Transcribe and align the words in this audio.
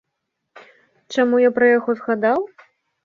Чаму 1.15 1.35
я 1.47 1.53
пра 1.59 1.65
яго 1.77 1.91
згадаў? 2.01 2.39